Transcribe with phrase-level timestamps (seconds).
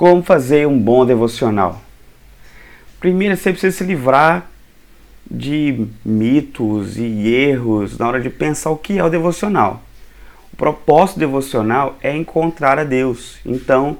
[0.00, 1.78] Como fazer um bom devocional?
[2.98, 4.50] Primeiro, você precisa se livrar
[5.30, 9.82] de mitos e erros na hora de pensar o que é o devocional.
[10.54, 13.40] O propósito devocional é encontrar a Deus.
[13.44, 13.98] Então,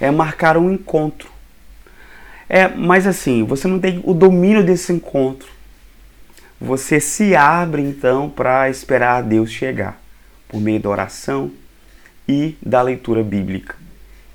[0.00, 1.28] é marcar um encontro.
[2.48, 5.50] É, mas assim, você não tem o domínio desse encontro.
[6.58, 10.00] Você se abre então para esperar Deus chegar
[10.48, 11.50] por meio da oração
[12.26, 13.81] e da leitura bíblica.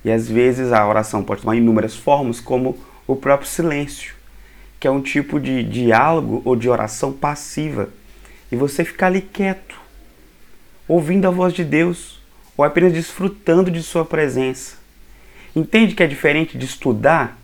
[0.08, 4.16] E às vezes a oração pode tomar inúmeras formas, como o próprio silêncio,
[4.80, 7.89] que é um tipo de diálogo ou de oração passiva.
[8.50, 9.75] E você ficar ali quieto,
[10.88, 12.21] ouvindo a voz de Deus,
[12.56, 14.78] ou apenas desfrutando de Sua presença.
[15.54, 17.38] Entende que é diferente de estudar?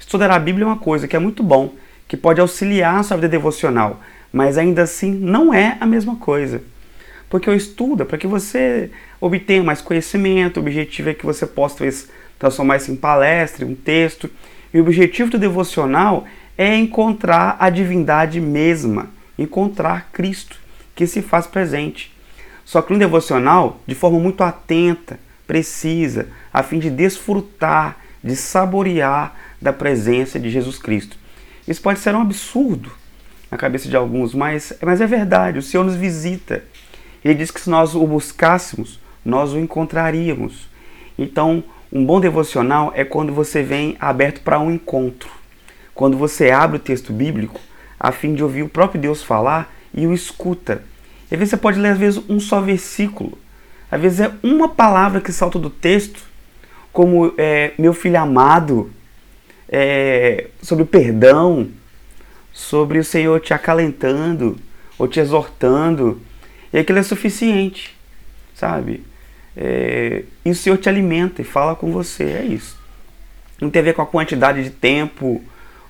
[0.00, 1.74] Estudar a Bíblia é uma coisa que é muito bom,
[2.08, 4.00] que pode auxiliar a sua vida devocional,
[4.32, 6.62] mas ainda assim não é a mesma coisa.
[7.28, 8.90] Porque eu estudo é para que você
[9.20, 12.08] obtenha mais conhecimento, o objetivo é que você possa talvez,
[12.38, 14.30] transformar isso em palestra, um texto.
[14.72, 20.58] E o objetivo do devocional é encontrar a divindade mesma, encontrar Cristo,
[20.94, 22.14] que se faz presente.
[22.64, 29.34] Só que no devocional, de forma muito atenta, precisa, a fim de desfrutar, de saborear
[29.60, 31.16] da presença de Jesus Cristo.
[31.66, 32.90] Isso pode ser um absurdo
[33.50, 36.64] na cabeça de alguns, mas, mas é verdade, o Senhor nos visita.
[37.26, 40.68] Ele diz que se nós o buscássemos, nós o encontraríamos.
[41.18, 45.28] Então, um bom devocional é quando você vem aberto para um encontro.
[45.92, 47.60] Quando você abre o texto bíblico
[47.98, 50.84] a fim de ouvir o próprio Deus falar e o escuta.
[51.28, 53.36] E às vezes você pode ler às vezes um só versículo.
[53.90, 56.22] Às vezes é uma palavra que salta do texto,
[56.92, 58.88] como é, meu filho amado,
[59.68, 61.70] é, sobre perdão,
[62.52, 64.56] sobre o Senhor te acalentando
[64.96, 66.20] ou te exortando.
[66.72, 67.96] E aquilo é suficiente,
[68.54, 69.02] sabe?
[69.56, 72.76] É, e o Senhor te alimenta e fala com você, é isso.
[73.60, 75.42] Não tem a ver com a quantidade de tempo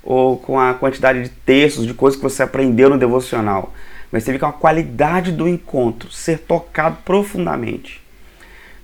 [0.02, 3.74] ou com a quantidade de textos, de coisas que você aprendeu no devocional,
[4.12, 8.00] mas tem a ver com a qualidade do encontro, ser tocado profundamente.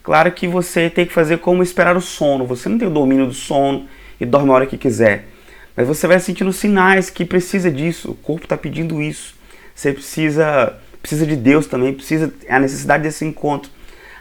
[0.02, 3.26] Claro que você tem que fazer como esperar o sono, você não tem o domínio
[3.26, 3.86] do sono
[4.20, 5.28] e dorme a hora que quiser,
[5.76, 9.36] mas você vai sentindo sinais que precisa disso, o corpo está pedindo isso,
[9.72, 13.70] você precisa precisa de Deus também, precisa a necessidade desse encontro.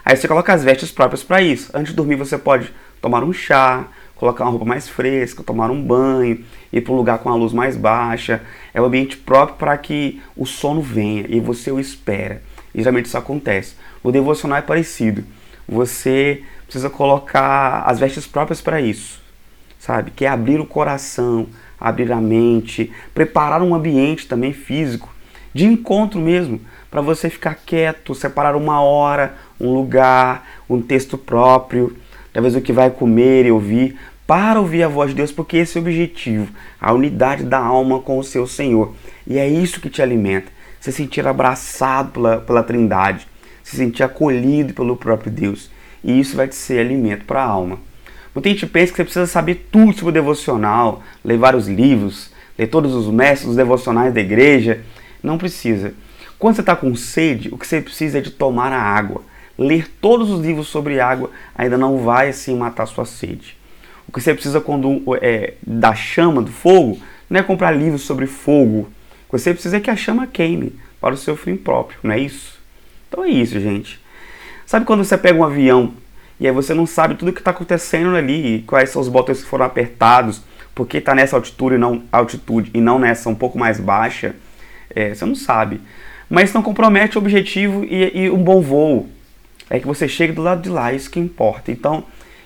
[0.04, 1.70] Aí você coloca as vestes próprias para isso.
[1.72, 5.80] Antes de dormir você pode tomar um chá, colocar uma roupa mais fresca, tomar um
[5.80, 8.42] banho, ir para um lugar com a luz mais baixa.
[8.74, 12.42] É o ambiente próprio para que o sono venha e você o espera.
[12.74, 13.76] E geralmente isso acontece.
[14.02, 15.24] O devocional é parecido.
[15.68, 19.20] Você precisa colocar as vestes próprias para isso,
[19.78, 20.10] sabe?
[20.10, 21.46] Que é abrir o coração,
[21.78, 25.11] abrir a mente, preparar um ambiente também físico
[25.54, 31.96] de encontro mesmo, para você ficar quieto, separar uma hora, um lugar, um texto próprio,
[32.32, 35.76] talvez o que vai comer e ouvir, para ouvir a voz de Deus, porque esse
[35.76, 36.48] é o objetivo,
[36.80, 38.94] a unidade da alma com o seu Senhor.
[39.26, 43.26] E é isso que te alimenta, se sentir abraçado pela, pela Trindade,
[43.62, 45.70] se sentir acolhido pelo próprio Deus.
[46.02, 47.78] E isso vai te ser alimento para a alma.
[48.34, 52.66] Muita gente pensa que você precisa saber tudo sobre o devocional, ler vários livros, ler
[52.66, 54.80] todos os mestres devocionais da igreja,
[55.22, 55.94] não precisa.
[56.38, 59.22] Quando você está com sede, o que você precisa é de tomar a água.
[59.56, 63.56] Ler todos os livros sobre água ainda não vai assim matar sua sede.
[64.08, 67.00] O que você precisa quando é, da chama do fogo
[67.30, 68.90] não é comprar livros sobre fogo.
[69.28, 72.12] O que você precisa é que a chama queime para o seu fim próprio, não
[72.12, 72.60] é isso?
[73.08, 74.00] Então é isso, gente.
[74.66, 75.94] Sabe quando você pega um avião
[76.40, 79.42] e aí você não sabe tudo o que está acontecendo ali, quais são os botões
[79.42, 80.42] que foram apertados,
[80.74, 84.34] porque está nessa altitude e não altitude e não nessa um pouco mais baixa?
[84.94, 85.80] É, você não sabe.
[86.28, 89.08] Mas não compromete o objetivo e, e, um bom voo.
[89.68, 91.70] É que você chegue do lado de lá, isso que importa.
[91.70, 92.04] Então,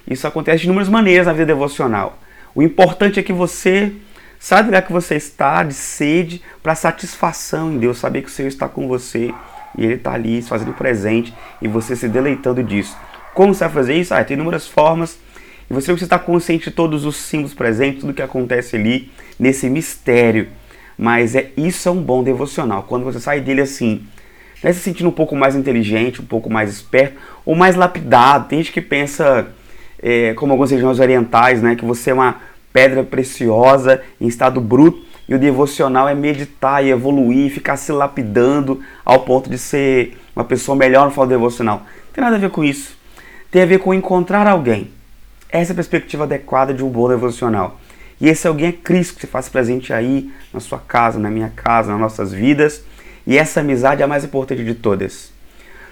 [0.09, 2.19] isso acontece de inúmeras maneiras na vida devocional.
[2.55, 3.93] O importante é que você
[4.39, 8.49] sabe onde que você está, de sede, para satisfação em Deus, saber que o Senhor
[8.49, 9.33] está com você
[9.77, 12.97] e Ele está ali se fazendo presente e você se deleitando disso.
[13.35, 14.15] Como você vai fazer isso?
[14.15, 15.19] Ah, tem inúmeras formas.
[15.69, 19.69] E você precisa estar consciente de todos os símbolos presentes, tudo que acontece ali nesse
[19.69, 20.49] mistério
[20.99, 22.85] mas é isso é um bom devocional.
[22.85, 24.03] Quando você sai dele assim,
[24.63, 28.49] né, se sentindo um pouco mais inteligente, um pouco mais esperto, ou mais lapidado.
[28.49, 29.49] Tem gente que pensa,
[30.03, 32.37] é, como algumas regiões orientais, né, que você é uma
[32.73, 38.81] pedra preciosa em estado bruto e o devocional é meditar e evoluir, ficar se lapidando
[39.05, 41.79] ao ponto de ser uma pessoa melhor no falo devocional.
[41.79, 42.97] Não tem nada a ver com isso.
[43.51, 44.91] Tem a ver com encontrar alguém.
[45.49, 47.81] Essa é a perspectiva adequada de um bom devocional.
[48.21, 51.51] E esse alguém é Cristo que se faz presente aí na sua casa, na minha
[51.55, 52.83] casa, nas nossas vidas.
[53.27, 55.33] E essa amizade é a mais importante de todas.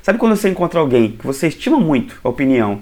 [0.03, 2.81] Sabe quando você encontra alguém que você estima muito a opinião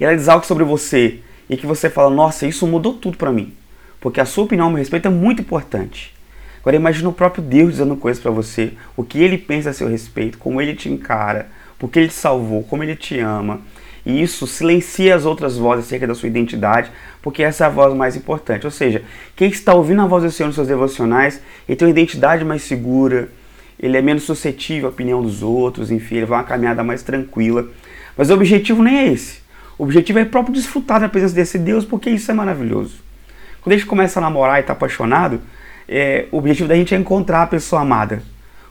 [0.00, 1.18] e ela diz algo sobre você
[1.48, 3.52] e que você fala, nossa, isso mudou tudo para mim.
[4.00, 6.14] Porque a sua opinião a meu respeito é muito importante.
[6.60, 9.88] Agora imagine o próprio Deus dizendo coisas para você, o que ele pensa a seu
[9.88, 13.60] respeito, como ele te encara, porque ele te salvou, como ele te ama.
[14.04, 17.94] E isso silencia as outras vozes acerca da sua identidade, porque essa é a voz
[17.94, 18.64] mais importante.
[18.66, 19.02] Ou seja,
[19.36, 22.62] quem está ouvindo a voz do Senhor nos seus devocionais, ele tem uma identidade mais
[22.62, 23.28] segura,
[23.78, 27.68] ele é menos suscetível à opinião dos outros, enfim, ele vai uma caminhada mais tranquila.
[28.16, 29.40] Mas o objetivo nem é esse.
[29.78, 32.96] O objetivo é próprio desfrutar da presença desse Deus, porque isso é maravilhoso.
[33.62, 35.40] Quando a gente começa a namorar e está apaixonado,
[35.88, 38.22] é, o objetivo da gente é encontrar a pessoa amada.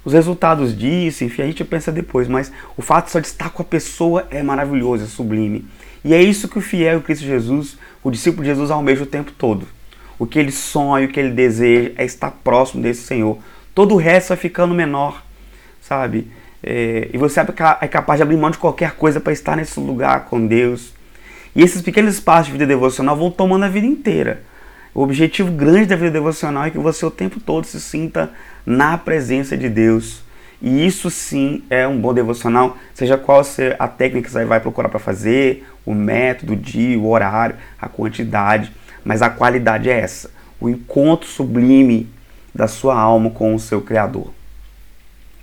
[0.03, 3.61] Os resultados disso, enfim, a gente pensa depois, mas o fato só de estar com
[3.61, 5.65] a pessoa é maravilhoso, é sublime.
[6.03, 9.31] E é isso que o fiel Cristo Jesus, o discípulo de Jesus, almeja o tempo
[9.37, 9.67] todo.
[10.17, 13.37] O que ele sonha, o que ele deseja é estar próximo desse Senhor.
[13.75, 15.23] Todo o resto vai ficando menor,
[15.81, 16.27] sabe?
[16.61, 20.25] É, e você é capaz de abrir mão de qualquer coisa para estar nesse lugar
[20.25, 20.93] com Deus.
[21.55, 24.43] E esses pequenos espaços de vida devocional vão tomando a vida inteira.
[24.99, 28.31] O objetivo grande da vida devocional é que você o tempo todo se sinta
[28.65, 30.21] na presença de Deus.
[30.61, 34.59] E isso sim é um bom devocional, seja qual seja a técnica que você vai
[34.59, 39.97] procurar para fazer, o método, o dia, o horário, a quantidade, mas a qualidade é
[39.97, 42.09] essa: o encontro sublime
[42.53, 44.33] da sua alma com o seu Criador.